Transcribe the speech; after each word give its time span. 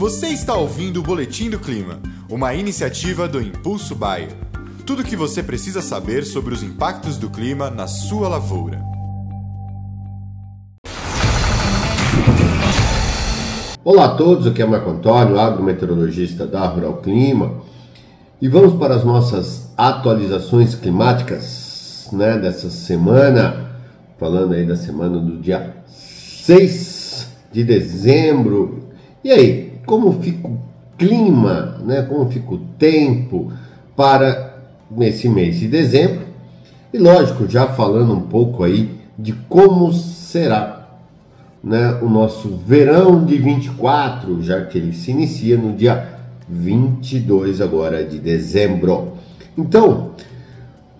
Você 0.00 0.28
está 0.28 0.54
ouvindo 0.54 1.00
o 1.00 1.02
Boletim 1.02 1.50
do 1.50 1.58
Clima, 1.58 2.00
uma 2.30 2.54
iniciativa 2.54 3.28
do 3.28 3.38
Impulso 3.38 3.94
Bayer. 3.94 4.30
Tudo 4.86 5.02
o 5.02 5.04
que 5.04 5.14
você 5.14 5.42
precisa 5.42 5.82
saber 5.82 6.24
sobre 6.24 6.54
os 6.54 6.62
impactos 6.62 7.18
do 7.18 7.28
clima 7.28 7.68
na 7.68 7.86
sua 7.86 8.26
lavoura. 8.26 8.80
Olá 13.84 14.06
a 14.06 14.14
todos, 14.14 14.46
aqui 14.46 14.62
é 14.62 14.64
Marco 14.64 14.88
Antônio, 14.88 15.38
agrometeorologista 15.38 16.46
da 16.46 16.66
Rural 16.66 17.02
Clima, 17.02 17.60
e 18.40 18.48
vamos 18.48 18.80
para 18.80 18.94
as 18.94 19.04
nossas 19.04 19.70
atualizações 19.76 20.74
climáticas 20.74 22.08
né, 22.10 22.38
dessa 22.38 22.70
semana, 22.70 23.70
falando 24.18 24.54
aí 24.54 24.64
da 24.64 24.76
semana 24.76 25.18
do 25.18 25.36
dia 25.36 25.76
6 25.86 27.28
de 27.52 27.62
dezembro. 27.62 28.88
E 29.22 29.30
aí, 29.30 29.69
como 29.86 30.12
fica 30.20 30.48
o 30.48 30.58
clima, 30.96 31.76
né, 31.84 32.02
como 32.02 32.30
fica 32.30 32.54
o 32.54 32.58
tempo 32.78 33.52
para 33.96 34.58
nesse 34.90 35.28
mês 35.28 35.58
de 35.58 35.68
dezembro. 35.68 36.26
E 36.92 36.98
lógico, 36.98 37.48
já 37.48 37.68
falando 37.68 38.12
um 38.12 38.22
pouco 38.22 38.64
aí 38.64 38.98
de 39.18 39.32
como 39.48 39.92
será 39.92 40.88
né, 41.62 41.98
o 42.02 42.08
nosso 42.08 42.56
verão 42.66 43.24
de 43.24 43.36
24, 43.36 44.42
já 44.42 44.64
que 44.64 44.78
ele 44.78 44.92
se 44.92 45.10
inicia 45.10 45.56
no 45.56 45.74
dia 45.74 46.08
22 46.48 47.60
agora 47.60 48.04
de 48.04 48.18
dezembro. 48.18 49.12
Então, 49.56 50.10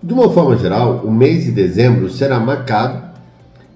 de 0.03 0.15
uma 0.15 0.31
forma 0.31 0.57
geral, 0.57 1.03
o 1.05 1.11
mês 1.11 1.45
de 1.45 1.51
dezembro 1.51 2.09
será 2.09 2.39
marcado 2.39 3.11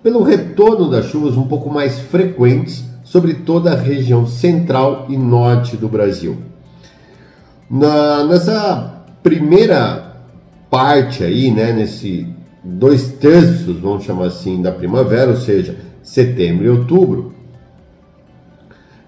pelo 0.03 0.23
retorno 0.23 0.91
das 0.91 1.07
chuvas 1.07 1.37
um 1.37 1.47
pouco 1.47 1.71
mais 1.71 1.99
frequentes 1.99 2.85
sobre 3.15 3.33
toda 3.33 3.71
a 3.71 3.81
região 3.81 4.27
central 4.27 5.07
e 5.09 5.17
norte 5.17 5.77
do 5.77 5.89
Brasil. 5.89 6.37
Na, 7.71 8.25
nessa 8.25 9.05
primeira 9.23 10.17
parte 10.69 11.23
aí, 11.23 11.53
né, 11.53 11.73
nesse 11.73 12.27
dois 12.65 13.13
terços, 13.13 13.79
vamos 13.79 14.03
chamar 14.03 14.27
assim, 14.27 14.61
da 14.61 14.73
primavera, 14.73 15.31
ou 15.31 15.37
seja, 15.37 15.77
setembro 16.03 16.65
e 16.67 16.69
outubro, 16.69 17.33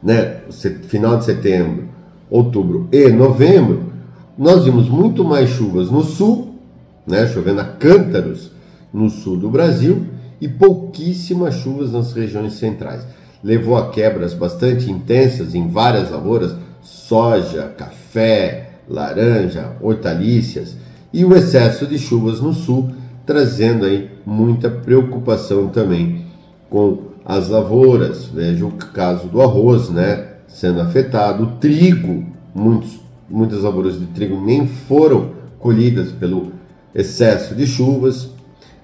né, 0.00 0.42
final 0.86 1.18
de 1.18 1.24
setembro, 1.24 1.88
outubro 2.30 2.88
e 2.92 3.08
novembro, 3.08 3.92
nós 4.38 4.66
vimos 4.66 4.88
muito 4.88 5.24
mais 5.24 5.50
chuvas 5.50 5.90
no 5.90 6.04
sul, 6.04 6.54
né, 7.04 7.26
chovendo 7.26 7.60
a 7.60 7.64
cântaros 7.64 8.52
no 8.94 9.10
sul 9.10 9.36
do 9.36 9.50
Brasil 9.50 10.06
e 10.40 10.46
pouquíssimas 10.46 11.56
chuvas 11.56 11.90
nas 11.90 12.12
regiões 12.12 12.52
centrais 12.52 13.04
levou 13.46 13.76
a 13.76 13.90
quebras 13.90 14.34
bastante 14.34 14.90
intensas 14.90 15.54
em 15.54 15.68
várias 15.68 16.10
lavouras, 16.10 16.56
soja, 16.82 17.72
café, 17.78 18.70
laranja, 18.88 19.70
hortaliças, 19.80 20.76
e 21.12 21.24
o 21.24 21.32
excesso 21.32 21.86
de 21.86 21.96
chuvas 21.96 22.40
no 22.40 22.52
sul, 22.52 22.90
trazendo 23.24 23.84
aí 23.84 24.10
muita 24.26 24.68
preocupação 24.68 25.68
também 25.68 26.26
com 26.68 27.02
as 27.24 27.48
lavouras. 27.48 28.24
Veja 28.24 28.66
o 28.66 28.72
caso 28.72 29.28
do 29.28 29.40
arroz, 29.40 29.90
né, 29.90 30.26
sendo 30.48 30.80
afetado, 30.80 31.44
o 31.44 31.52
trigo, 31.58 32.24
muitos, 32.52 32.98
muitas 33.30 33.62
lavouras 33.62 33.96
de 33.96 34.06
trigo 34.06 34.44
nem 34.44 34.66
foram 34.66 35.30
colhidas 35.60 36.10
pelo 36.10 36.50
excesso 36.92 37.54
de 37.54 37.64
chuvas, 37.64 38.28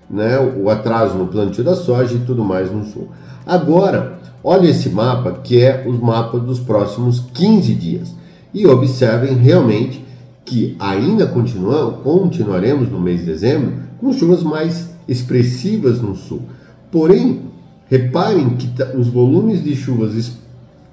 né, 0.08 0.38
o 0.38 0.70
atraso 0.70 1.18
no 1.18 1.26
plantio 1.26 1.64
da 1.64 1.74
soja 1.74 2.14
e 2.14 2.20
tudo 2.20 2.44
mais 2.44 2.70
no 2.70 2.84
sul. 2.84 3.08
Agora, 3.44 4.21
Olhe 4.44 4.70
esse 4.70 4.88
mapa, 4.88 5.32
que 5.32 5.60
é 5.60 5.84
os 5.86 5.98
mapas 6.00 6.42
dos 6.42 6.58
próximos 6.58 7.20
15 7.32 7.74
dias, 7.74 8.14
e 8.52 8.66
observem 8.66 9.34
realmente 9.36 10.04
que 10.44 10.76
ainda 10.78 11.26
continua, 11.26 11.92
continuaremos 12.02 12.90
no 12.90 13.00
mês 13.00 13.20
de 13.20 13.26
dezembro 13.26 13.74
com 13.98 14.12
chuvas 14.12 14.42
mais 14.42 14.90
expressivas 15.06 16.00
no 16.00 16.16
sul. 16.16 16.42
Porém, 16.90 17.42
reparem 17.86 18.56
que 18.56 18.68
os 18.96 19.06
volumes 19.08 19.62
de 19.62 19.76
chuvas 19.76 20.32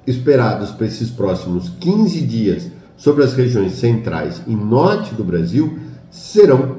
esperados 0.06 0.72
para 0.72 0.86
esses 0.86 1.10
próximos 1.10 1.70
15 1.80 2.22
dias 2.22 2.68
sobre 2.96 3.24
as 3.24 3.34
regiões 3.34 3.74
centrais 3.74 4.42
e 4.46 4.56
norte 4.56 5.16
do 5.16 5.24
Brasil 5.24 5.80
serão 6.12 6.78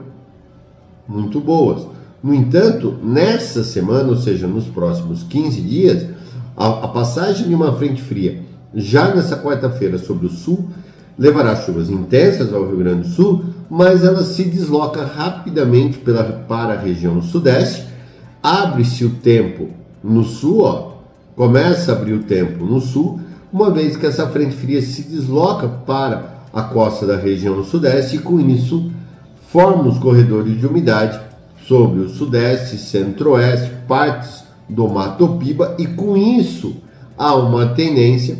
muito 1.08 1.40
boas. 1.40 1.86
No 2.22 2.34
entanto, 2.34 2.96
nessa 3.02 3.64
semana, 3.64 4.10
ou 4.10 4.16
seja, 4.16 4.46
nos 4.46 4.66
próximos 4.66 5.22
15 5.22 5.60
dias, 5.62 6.06
a, 6.60 6.84
a 6.84 6.88
passagem 6.88 7.48
de 7.48 7.54
uma 7.54 7.72
frente 7.72 8.02
fria 8.02 8.42
já 8.74 9.14
nessa 9.14 9.34
quarta-feira 9.34 9.96
sobre 9.96 10.26
o 10.26 10.28
sul 10.30 10.68
levará 11.18 11.56
chuvas 11.56 11.88
intensas 11.88 12.52
ao 12.52 12.66
Rio 12.66 12.76
Grande 12.76 13.08
do 13.08 13.14
Sul, 13.14 13.44
mas 13.68 14.04
ela 14.04 14.22
se 14.22 14.44
desloca 14.44 15.04
rapidamente 15.04 15.98
pela, 15.98 16.22
para 16.24 16.74
a 16.74 16.78
região 16.78 17.20
sudeste. 17.22 17.86
Abre-se 18.42 19.04
o 19.04 19.10
tempo 19.10 19.68
no 20.04 20.22
sul, 20.22 20.62
ó, 20.62 20.92
começa 21.34 21.92
a 21.92 21.94
abrir 21.94 22.14
o 22.14 22.22
tempo 22.24 22.64
no 22.64 22.80
sul, 22.80 23.20
uma 23.52 23.70
vez 23.70 23.96
que 23.96 24.06
essa 24.06 24.28
frente 24.28 24.54
fria 24.54 24.80
se 24.82 25.02
desloca 25.02 25.66
para 25.66 26.40
a 26.52 26.62
costa 26.62 27.06
da 27.06 27.16
região 27.16 27.62
sudeste 27.64 28.16
e 28.16 28.20
com 28.20 28.38
isso 28.40 28.90
forma 29.48 29.88
os 29.88 29.98
corredores 29.98 30.58
de 30.58 30.66
umidade 30.66 31.20
sobre 31.66 32.00
o 32.00 32.08
sudeste, 32.08 32.76
centro-oeste, 32.78 33.70
partes 33.86 34.49
do 34.70 34.88
Mato 34.88 35.36
Piba 35.36 35.74
e 35.78 35.86
com 35.86 36.16
isso 36.16 36.76
há 37.18 37.34
uma 37.34 37.66
tendência 37.74 38.38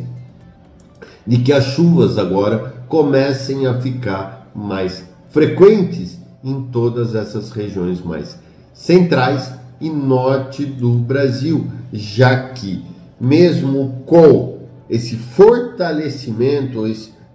de 1.27 1.39
que 1.39 1.53
as 1.53 1.65
chuvas 1.65 2.17
agora 2.17 2.75
comecem 2.89 3.67
a 3.67 3.81
ficar 3.81 4.51
mais 4.55 5.05
frequentes 5.29 6.19
em 6.43 6.63
todas 6.63 7.15
essas 7.15 7.51
regiões 7.51 8.03
mais 8.03 8.39
centrais 8.73 9.53
e 9.81 9.91
norte 9.91 10.65
do 10.65 10.93
Brasil, 10.93 11.67
já 11.93 12.49
que 12.51 12.83
mesmo 13.21 14.03
com 14.07 14.61
esse 14.89 15.17
fortalecimento 15.17 16.83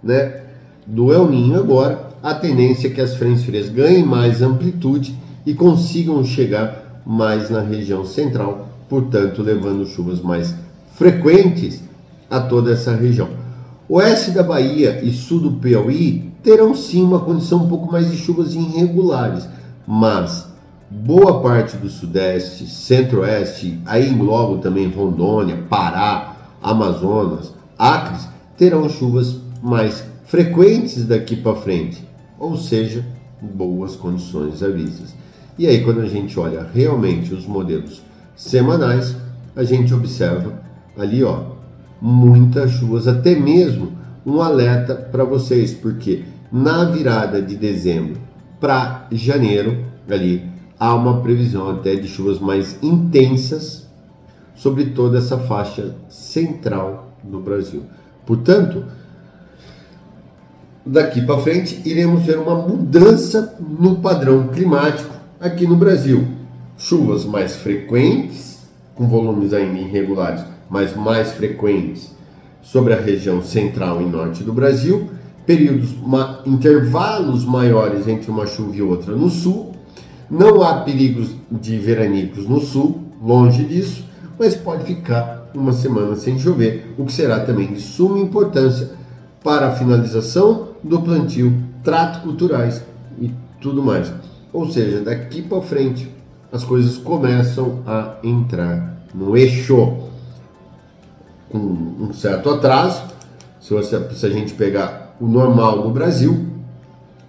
né, 0.02 0.42
do 0.86 1.12
El 1.12 1.28
Ninho 1.30 1.58
agora, 1.58 2.08
a 2.22 2.34
tendência 2.34 2.88
é 2.88 2.90
que 2.90 3.00
as 3.00 3.14
frentes 3.14 3.44
frias 3.44 3.68
ganhem 3.68 4.04
mais 4.04 4.42
amplitude 4.42 5.16
e 5.44 5.54
consigam 5.54 6.24
chegar 6.24 7.02
mais 7.06 7.50
na 7.50 7.60
região 7.60 8.04
central 8.04 8.65
portanto, 8.88 9.42
levando 9.42 9.86
chuvas 9.86 10.20
mais 10.20 10.54
frequentes 10.94 11.82
a 12.30 12.40
toda 12.40 12.72
essa 12.72 12.94
região. 12.94 13.28
Oeste 13.88 14.32
da 14.32 14.42
Bahia 14.42 15.00
e 15.02 15.12
sul 15.12 15.40
do 15.40 15.52
Piauí 15.52 16.32
terão 16.42 16.74
sim 16.74 17.02
uma 17.02 17.20
condição 17.20 17.64
um 17.64 17.68
pouco 17.68 17.90
mais 17.90 18.10
de 18.10 18.16
chuvas 18.16 18.54
irregulares, 18.54 19.48
mas 19.86 20.48
boa 20.90 21.40
parte 21.40 21.76
do 21.76 21.88
Sudeste, 21.88 22.66
Centro-Oeste, 22.66 23.80
aí 23.84 24.14
logo 24.14 24.58
também 24.58 24.88
Rondônia, 24.88 25.64
Pará, 25.68 26.36
Amazonas, 26.62 27.52
Acres, 27.78 28.28
terão 28.56 28.88
chuvas 28.88 29.36
mais 29.62 30.04
frequentes 30.24 31.04
daqui 31.04 31.36
para 31.36 31.56
frente, 31.56 32.04
ou 32.38 32.56
seja, 32.56 33.04
boas 33.40 33.94
condições 33.94 34.62
avisas. 34.62 35.14
E 35.58 35.66
aí, 35.66 35.82
quando 35.84 36.00
a 36.00 36.06
gente 36.06 36.38
olha 36.38 36.66
realmente 36.74 37.32
os 37.32 37.46
modelos 37.46 38.02
semanais, 38.36 39.16
a 39.56 39.64
gente 39.64 39.92
observa 39.94 40.60
ali, 40.96 41.24
ó, 41.24 41.56
muitas 42.00 42.72
chuvas, 42.72 43.08
até 43.08 43.34
mesmo 43.34 43.92
um 44.24 44.42
alerta 44.42 44.94
para 44.94 45.24
vocês, 45.24 45.72
porque 45.72 46.24
na 46.52 46.84
virada 46.84 47.40
de 47.40 47.56
dezembro 47.56 48.20
para 48.60 49.06
janeiro, 49.10 49.84
ali 50.08 50.44
há 50.78 50.94
uma 50.94 51.20
previsão 51.20 51.70
até 51.70 51.96
de 51.96 52.06
chuvas 52.06 52.38
mais 52.38 52.78
intensas 52.82 53.86
sobre 54.54 54.86
toda 54.86 55.18
essa 55.18 55.38
faixa 55.38 55.94
central 56.08 57.12
do 57.22 57.40
Brasil. 57.40 57.82
Portanto, 58.24 58.84
daqui 60.84 61.22
para 61.22 61.38
frente 61.40 61.80
iremos 61.84 62.22
ver 62.22 62.38
uma 62.38 62.54
mudança 62.54 63.56
no 63.60 63.96
padrão 63.96 64.48
climático 64.48 65.14
aqui 65.40 65.66
no 65.66 65.76
Brasil 65.76 66.36
chuvas 66.76 67.24
mais 67.24 67.56
frequentes, 67.56 68.58
com 68.94 69.06
volumes 69.06 69.52
ainda 69.52 69.78
irregulares, 69.78 70.42
mas 70.68 70.94
mais 70.96 71.32
frequentes 71.32 72.14
sobre 72.62 72.92
a 72.92 73.00
região 73.00 73.42
central 73.42 74.00
e 74.02 74.04
norte 74.04 74.42
do 74.42 74.52
Brasil, 74.52 75.08
períodos, 75.46 75.94
intervalos 76.44 77.44
maiores 77.44 78.08
entre 78.08 78.30
uma 78.30 78.46
chuva 78.46 78.76
e 78.76 78.82
outra 78.82 79.14
no 79.14 79.30
sul. 79.30 79.72
Não 80.28 80.62
há 80.62 80.80
perigos 80.80 81.30
de 81.50 81.78
veranicos 81.78 82.48
no 82.48 82.60
sul, 82.60 83.02
longe 83.22 83.64
disso, 83.64 84.04
mas 84.38 84.56
pode 84.56 84.84
ficar 84.84 85.50
uma 85.54 85.72
semana 85.72 86.16
sem 86.16 86.38
chover, 86.38 86.92
o 86.98 87.04
que 87.04 87.12
será 87.12 87.40
também 87.40 87.72
de 87.72 87.80
suma 87.80 88.18
importância 88.18 88.90
para 89.42 89.68
a 89.68 89.76
finalização 89.76 90.70
do 90.82 91.00
plantio, 91.00 91.52
trato 91.84 92.22
culturais 92.22 92.82
e 93.20 93.30
tudo 93.60 93.82
mais. 93.82 94.12
Ou 94.52 94.68
seja, 94.70 95.00
daqui 95.00 95.42
para 95.42 95.62
frente, 95.62 96.10
as 96.56 96.64
coisas 96.64 96.96
começam 96.96 97.82
a 97.86 98.16
entrar 98.24 98.96
no 99.14 99.36
eixo 99.36 99.98
com 101.50 101.58
um 101.58 102.12
certo 102.14 102.48
atraso, 102.48 103.02
Se, 103.60 103.74
você, 103.74 104.10
se 104.14 104.24
a 104.24 104.30
gente 104.30 104.54
pegar 104.54 105.16
o 105.20 105.26
normal 105.26 105.84
no 105.84 105.90
Brasil, 105.90 106.46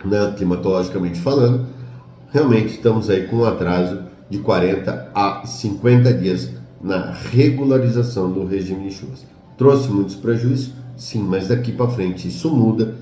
né, 0.05 0.33
climatologicamente 0.37 1.19
falando, 1.19 1.65
realmente 2.31 2.75
estamos 2.75 3.09
aí 3.09 3.27
com 3.27 3.37
um 3.37 3.45
atraso 3.45 4.03
de 4.29 4.37
40 4.39 5.11
a 5.13 5.45
50 5.45 6.13
dias 6.13 6.51
na 6.81 7.11
regularização 7.11 8.31
do 8.31 8.45
regime 8.45 8.87
de 8.87 8.95
chuvas. 8.95 9.25
Trouxe 9.57 9.89
muitos 9.89 10.15
prejuízos, 10.15 10.71
sim, 10.95 11.21
mas 11.21 11.49
daqui 11.49 11.73
para 11.73 11.89
frente 11.89 12.29
isso 12.29 12.49
muda 12.49 12.95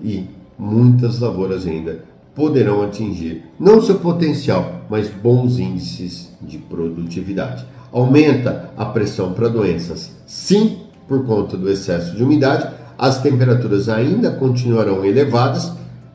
e 0.00 0.26
muitas 0.56 1.18
lavouras 1.18 1.66
ainda 1.66 2.04
poderão 2.34 2.82
atingir 2.82 3.44
não 3.58 3.82
seu 3.82 3.96
potencial, 3.96 4.82
mas 4.88 5.08
bons 5.08 5.58
índices 5.58 6.30
de 6.40 6.58
produtividade. 6.58 7.64
Aumenta 7.92 8.70
a 8.76 8.84
pressão 8.84 9.32
para 9.32 9.48
doenças, 9.48 10.12
sim, 10.26 10.78
por 11.08 11.24
conta 11.24 11.56
do 11.56 11.68
excesso 11.68 12.16
de 12.16 12.22
umidade. 12.22 12.68
As 12.96 13.20
temperaturas 13.20 13.88
ainda 13.88 14.30
continuarão 14.30 15.04
elevadas, 15.04 15.72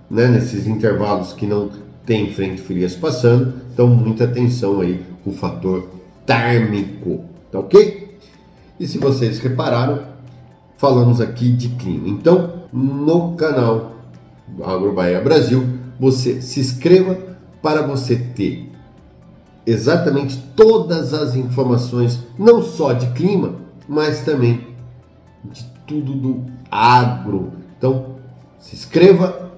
né, 0.10 0.28
nesses 0.28 0.68
intervalos 0.68 1.34
que 1.34 1.46
não 1.46 1.70
tem 2.06 2.32
frente 2.32 2.62
frias 2.62 2.96
passando, 2.96 3.54
então 3.74 3.88
muita 3.88 4.26
atenção 4.26 4.80
aí 4.80 5.04
com 5.24 5.32
o 5.32 5.34
fator 5.34 5.90
térmico, 6.26 7.26
tá 7.52 7.60
ok? 7.60 8.18
E 8.80 8.88
se 8.88 8.98
vocês 8.98 9.40
repararam, 9.40 10.00
falamos 10.78 11.20
aqui 11.20 11.50
de 11.50 11.70
clima. 11.70 12.08
Então, 12.08 12.54
no 12.72 13.34
canal 13.34 13.96
Agrobaia 14.64 15.20
Brasil, 15.22 15.66
você 16.00 16.42
se 16.42 16.60
inscreva 16.60 17.18
para 17.62 17.82
você 17.82 18.16
ter 18.16 18.72
exatamente 19.66 20.38
todas 20.56 21.14
as 21.14 21.36
informações, 21.36 22.20
não 22.38 22.62
só 22.62 22.94
de 22.94 23.08
clima, 23.14 23.56
mas 23.88 24.22
também 24.22 24.68
de 25.44 25.64
tudo 25.88 26.14
do 26.14 26.46
agro. 26.70 27.54
Então, 27.78 28.16
se 28.60 28.76
inscreva, 28.76 29.52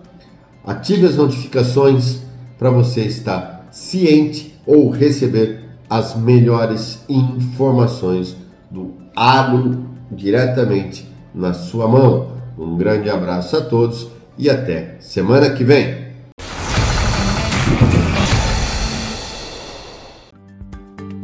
ative 0.65 1.05
as 1.05 1.15
notificações 1.15 2.19
para 2.57 2.69
você 2.69 3.01
estar 3.01 3.67
ciente 3.71 4.55
ou 4.65 4.89
receber 4.89 5.63
as 5.89 6.15
melhores 6.15 7.03
informações 7.07 8.35
do 8.69 8.93
agro 9.15 9.85
diretamente 10.11 11.09
na 11.33 11.53
sua 11.53 11.87
mão. 11.87 12.31
Um 12.57 12.75
grande 12.75 13.09
abraço 13.09 13.55
a 13.55 13.61
todos 13.61 14.07
e 14.37 14.49
até 14.49 14.97
semana 14.99 15.49
que 15.51 15.63
vem. 15.63 16.06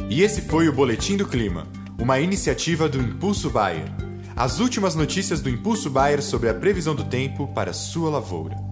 E 0.10 0.22
esse 0.22 0.42
foi 0.42 0.68
o 0.68 0.74
Boletim 0.74 1.18
do 1.18 1.28
Clima, 1.28 1.68
uma 2.00 2.20
iniciativa 2.20 2.88
do 2.88 3.00
Impulso 3.00 3.50
Bayer. 3.50 3.92
As 4.36 4.60
últimas 4.60 4.96
notícias 4.96 5.42
do 5.42 5.50
Impulso 5.50 5.90
Bayer 5.90 6.22
sobre 6.22 6.50
a 6.50 6.54
previsão 6.54 6.94
do 6.94 7.04
tempo 7.04 7.48
para 7.48 7.74
sua 7.74 8.10
lavoura. 8.10 8.63